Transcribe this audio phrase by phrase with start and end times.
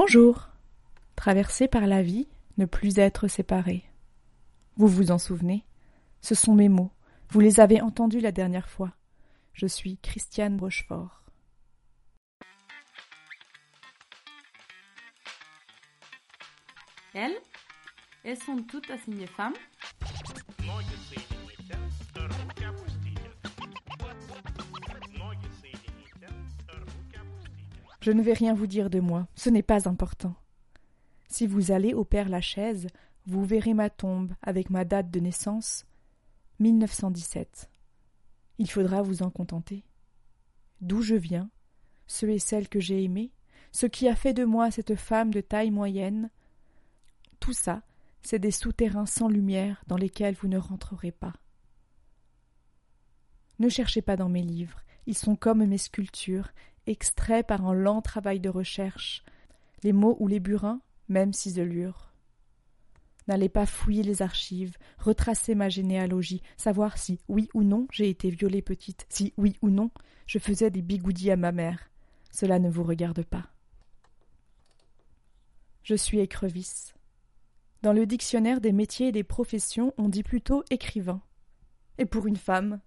[0.00, 0.50] Bonjour.
[1.16, 3.84] Traverser par la vie, ne plus être séparé.
[4.76, 5.64] Vous vous en souvenez?
[6.20, 6.92] Ce sont mes mots.
[7.30, 8.92] Vous les avez entendus la dernière fois.
[9.54, 11.24] Je suis Christiane Rochefort.
[17.12, 17.34] Elles
[18.22, 19.54] Elles sont toutes assignées femmes
[28.08, 30.34] Je ne vais rien vous dire de moi, ce n'est pas important.
[31.28, 32.86] Si vous allez au Père Lachaise,
[33.26, 35.84] vous verrez ma tombe avec ma date de naissance
[36.58, 37.68] 1917.
[38.56, 39.84] Il faudra vous en contenter.
[40.80, 41.50] D'où je viens,
[42.06, 43.30] ceux et celles que j'ai aimés,
[43.72, 46.30] ce qui a fait de moi cette femme de taille moyenne,
[47.40, 47.82] tout ça,
[48.22, 51.34] c'est des souterrains sans lumière dans lesquels vous ne rentrerez pas.
[53.58, 56.48] Ne cherchez pas dans mes livres, ils sont comme mes sculptures,
[56.88, 59.22] extraits par un lent travail de recherche,
[59.82, 62.12] les mots ou les burins, même ciselures.
[63.26, 68.30] N'allez pas fouiller les archives, retracer ma généalogie, savoir si, oui ou non, j'ai été
[68.30, 69.90] violée petite, si, oui ou non,
[70.26, 71.90] je faisais des bigoudis à ma mère.
[72.30, 73.46] Cela ne vous regarde pas.
[75.82, 76.94] Je suis écrevisse.
[77.82, 81.22] Dans le dictionnaire des métiers et des professions, on dit plutôt écrivain.
[81.98, 82.80] Et pour une femme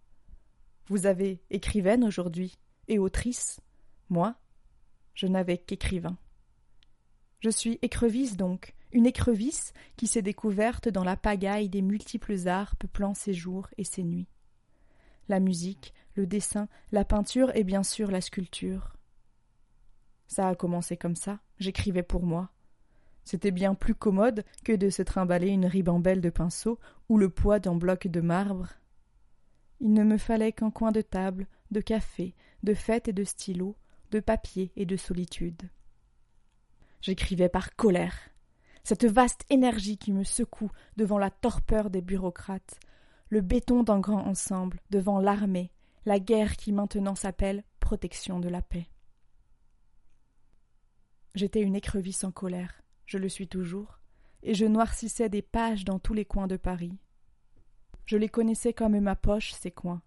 [0.88, 3.62] Vous avez écrivaine aujourd'hui, et autrice.
[4.12, 4.36] Moi,
[5.14, 6.18] je n'avais qu'écrivain.
[7.40, 12.76] Je suis écrevisse donc, une écrevisse qui s'est découverte dans la pagaille des multiples arts
[12.76, 14.28] peuplant ses jours et ses nuits.
[15.30, 18.98] La musique, le dessin, la peinture et bien sûr la sculpture.
[20.28, 22.52] Ça a commencé comme ça, j'écrivais pour moi.
[23.24, 27.60] C'était bien plus commode que de se trimballer une ribambelle de pinceaux ou le poids
[27.60, 28.68] d'un bloc de marbre.
[29.80, 33.78] Il ne me fallait qu'un coin de table, de café, de fête et de stylo,
[34.12, 35.70] de papier et de solitude.
[37.02, 38.16] J'écrivais par colère.
[38.84, 42.80] Cette vaste énergie qui me secoue devant la torpeur des bureaucrates,
[43.30, 45.72] le béton d'un grand ensemble, devant l'armée,
[46.06, 48.88] la guerre qui maintenant s'appelle protection de la paix.
[51.34, 54.00] J'étais une écrevisse en colère, je le suis toujours,
[54.44, 56.98] et je noircissais des pages dans tous les coins de Paris.
[58.06, 60.02] Je les connaissais comme ma poche, ces coins.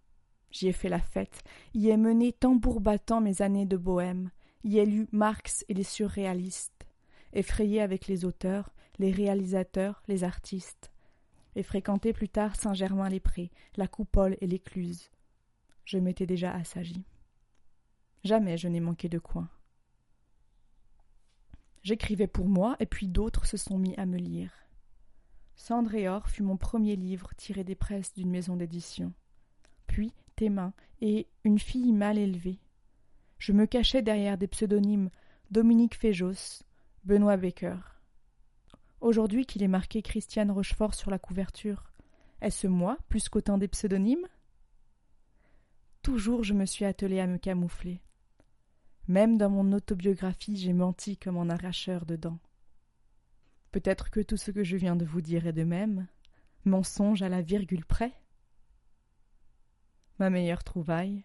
[0.54, 1.42] J'y ai fait la fête,
[1.75, 4.31] y ai mené tambour battant mes années de bohème,
[4.62, 6.87] y ai lu Marx et les surréalistes,
[7.32, 10.92] effrayé avec les auteurs, les réalisateurs, les artistes,
[11.56, 15.10] et fréquenté plus tard Saint-Germain-les-Prés, la Coupole et l'Écluse.
[15.84, 17.04] Je m'étais déjà assagi.
[18.22, 19.48] Jamais je n'ai manqué de coin.
[21.82, 24.53] J'écrivais pour moi, et puis d'autres se sont mis à me lire.
[25.56, 29.12] Cendre et or fut mon premier livre tiré des presses d'une maison d'édition.
[29.88, 32.59] Puis tes mains et une fille mal élevée.
[33.39, 35.11] Je me cachais derrière des pseudonymes
[35.50, 36.62] Dominique Féjos,
[37.05, 37.77] Benoît Baker.
[39.00, 41.93] Aujourd'hui qu'il est marqué Christiane Rochefort sur la couverture,
[42.41, 44.27] est-ce moi plus qu'autant des pseudonymes?
[46.03, 48.01] Toujours je me suis attelé à me camoufler.
[49.06, 52.39] Même dans mon autobiographie, j'ai menti comme un arracheur de dents.
[53.71, 56.06] Peut-être que tout ce que je viens de vous dire est de même,
[56.65, 58.15] mensonge à la virgule près
[60.19, 61.25] ma meilleure trouvaille,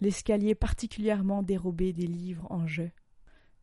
[0.00, 2.90] l'escalier particulièrement dérobé des livres en jeu.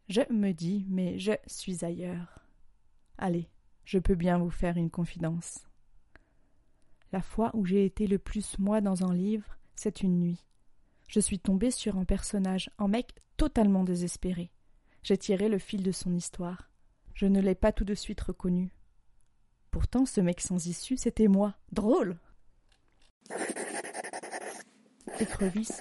[0.07, 2.39] Je me dis, mais je suis ailleurs.
[3.17, 3.49] Allez,
[3.85, 5.67] je peux bien vous faire une confidence.
[7.11, 10.45] La fois où j'ai été le plus moi dans un livre, c'est une nuit.
[11.07, 14.51] Je suis tombé sur un personnage, un mec totalement désespéré.
[15.01, 16.69] J'ai tiré le fil de son histoire.
[17.15, 18.75] Je ne l'ai pas tout de suite reconnu.
[19.71, 21.55] Pourtant, ce mec sans issue, c'était moi.
[21.71, 22.17] Drôle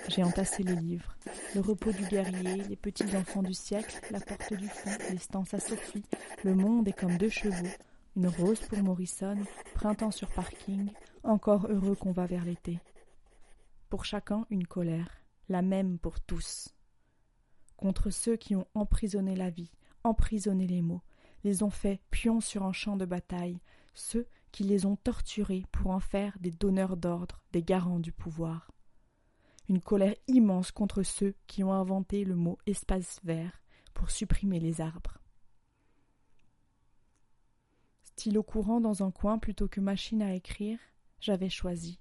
[0.09, 1.15] j'ai entassé les livres.
[1.55, 5.19] Le repos du guerrier, les petits enfants du siècle, la porte du fond, les
[5.53, 6.05] à Sophie,
[6.43, 7.69] le monde est comme deux chevaux,
[8.17, 9.37] une rose pour Morrison,
[9.75, 10.91] printemps sur parking,
[11.23, 12.81] encore heureux qu'on va vers l'été.
[13.91, 15.09] Pour chacun une colère,
[15.49, 16.75] la même pour tous.
[17.77, 19.71] Contre ceux qui ont emprisonné la vie,
[20.03, 21.03] emprisonné les mots,
[21.45, 23.61] les ont fait pions sur un champ de bataille,
[23.95, 28.69] ceux qui les ont torturés pour en faire des donneurs d'ordre, des garants du pouvoir
[29.69, 33.61] une colère immense contre ceux qui ont inventé le mot espace vert
[33.93, 35.19] pour supprimer les arbres.
[38.03, 40.79] Stylo courant dans un coin plutôt que machine à écrire,
[41.21, 41.99] j'avais choisi.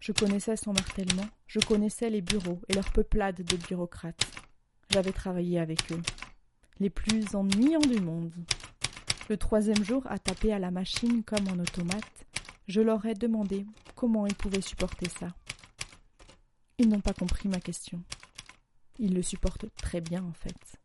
[0.00, 4.26] Je connaissais son martèlement, je connaissais les bureaux et leur peuplade de bureaucrates.
[4.90, 6.02] J'avais travaillé avec eux,
[6.80, 8.32] les plus ennuyants du monde.
[9.28, 12.26] Le troisième jour à taper à la machine comme en automate,
[12.66, 13.64] je leur ai demandé
[14.02, 15.28] comment ils pouvaient supporter ça.
[16.78, 18.02] Ils n'ont pas compris ma question.
[18.98, 20.80] Il le supporte très bien en fait.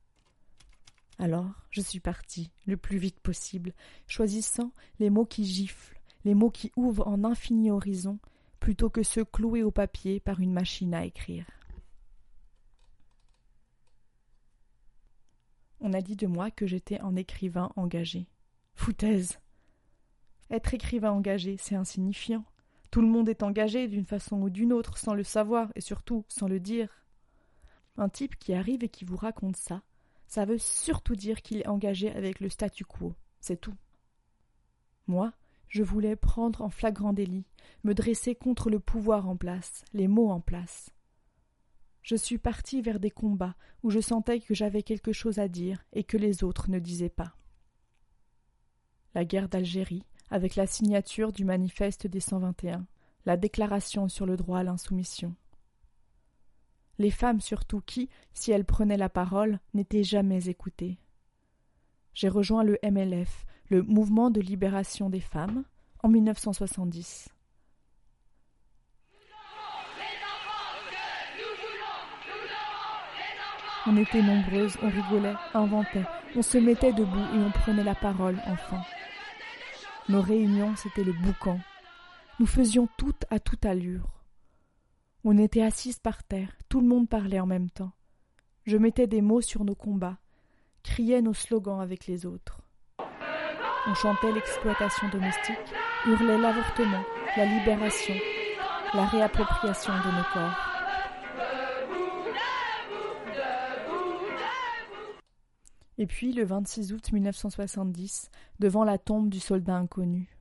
[1.18, 3.74] Alors, je suis partie, le plus vite possible,
[4.06, 8.20] choisissant les mots qui giflent, les mots qui ouvrent en infini horizon,
[8.60, 11.48] plutôt que ceux cloués au papier par une machine à écrire.
[15.80, 18.28] On a dit de moi que j'étais un écrivain engagé.
[18.76, 19.40] Foutaise.
[20.52, 22.46] Être écrivain engagé, c'est insignifiant.
[22.92, 26.26] Tout le monde est engagé d'une façon ou d'une autre sans le savoir et surtout
[26.30, 27.04] sans le dire.
[27.98, 29.82] Un type qui arrive et qui vous raconte ça,
[30.28, 33.76] ça veut surtout dire qu'il est engagé avec le statu quo, c'est tout.
[35.08, 35.34] Moi,
[35.68, 37.46] je voulais prendre en flagrant délit,
[37.84, 40.92] me dresser contre le pouvoir en place, les mots en place.
[42.02, 45.84] Je suis parti vers des combats où je sentais que j'avais quelque chose à dire
[45.92, 47.36] et que les autres ne disaient pas.
[49.14, 52.86] La guerre d'Algérie, avec la signature du manifeste des 121,
[53.26, 55.36] la déclaration sur le droit à l'insoumission.
[57.00, 60.98] Les femmes surtout qui, si elles prenaient la parole, n'étaient jamais écoutées.
[62.14, 65.64] J'ai rejoint le MLF, le Mouvement de libération des femmes,
[66.02, 67.30] en 1970.
[73.90, 76.04] On était nombreuses, on rigolait, inventait,
[76.36, 78.82] on se mettait debout et on prenait la parole enfin.
[80.10, 81.60] Nos réunions, c'était le boucan.
[82.40, 84.08] Nous faisions toutes à toute allure.
[85.26, 87.92] On était assises par terre, tout le monde parlait en même temps.
[88.66, 90.18] Je mettais des mots sur nos combats,
[90.82, 92.62] criais nos slogans avec les autres.
[93.88, 95.56] On chantait l'exploitation domestique,
[96.06, 97.04] hurlait l'avortement,
[97.36, 98.16] la libération,
[98.94, 100.67] la réappropriation de nos corps.
[105.98, 108.30] Et puis, le 26 août 1970,
[108.60, 110.38] devant la tombe du soldat inconnu.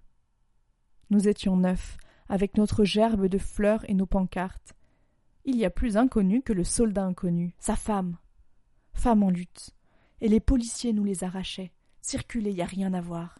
[1.10, 1.96] Nous étions neufs,
[2.28, 4.74] avec notre gerbe de fleurs et nos pancartes.
[5.44, 8.16] Il y a plus inconnu que le soldat inconnu, sa femme.
[8.92, 9.70] Femme en lutte.
[10.20, 11.72] Et les policiers nous les arrachaient.
[12.00, 13.38] Circuler, y a rien à voir.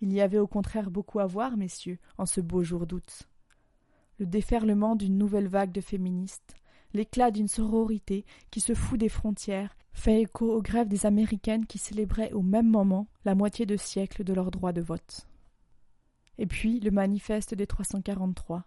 [0.00, 3.28] Il y avait au contraire beaucoup à voir, messieurs, en ce beau jour d'août.
[4.18, 6.56] Le déferlement d'une nouvelle vague de féministes,
[6.92, 11.78] l'éclat d'une sororité qui se fout des frontières, fait écho aux grèves des Américaines qui
[11.78, 15.26] célébraient au même moment la moitié de siècle de leur droit de vote.
[16.38, 18.64] Et puis le manifeste des 343.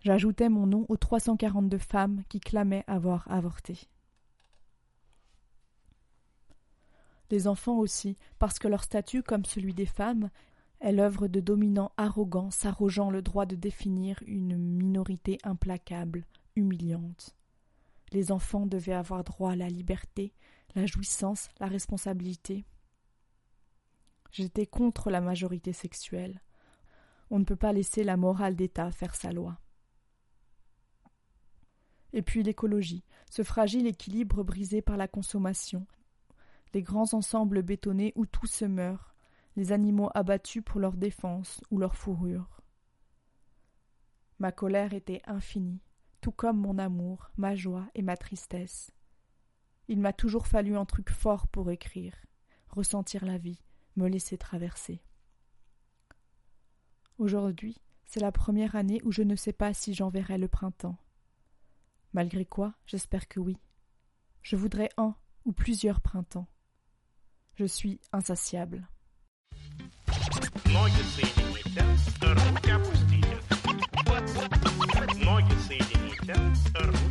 [0.00, 3.88] J'ajoutais mon nom aux 342 femmes qui clamaient avoir avorté.
[7.30, 10.30] les enfants aussi, parce que leur statut, comme celui des femmes,
[10.80, 16.24] est l'œuvre de dominants arrogants s'arrogeant le droit de définir une minorité implacable,
[16.54, 17.34] humiliante.
[18.12, 20.34] Les enfants devaient avoir droit à la liberté,
[20.74, 22.64] la jouissance, la responsabilité.
[24.30, 26.42] J'étais contre la majorité sexuelle.
[27.30, 29.58] On ne peut pas laisser la morale d'État faire sa loi.
[32.12, 35.86] Et puis l'écologie, ce fragile équilibre brisé par la consommation,
[36.74, 39.14] les grands ensembles bétonnés où tout se meurt,
[39.56, 42.60] les animaux abattus pour leur défense ou leur fourrure.
[44.38, 45.80] Ma colère était infinie,
[46.20, 48.92] tout comme mon amour, ma joie et ma tristesse.
[49.88, 52.14] Il m'a toujours fallu un truc fort pour écrire,
[52.68, 53.62] ressentir la vie,
[53.96, 55.02] me laisser traverser.
[57.18, 60.98] Aujourd'hui, c'est la première année où je ne sais pas si j'en verrai le printemps.
[62.12, 63.58] Malgré quoi, j'espère que oui.
[64.42, 65.14] Je voudrais un
[65.44, 66.46] ou plusieurs printemps.
[67.54, 68.88] Je suis insatiable.
[76.26, 77.05] Kent Erman.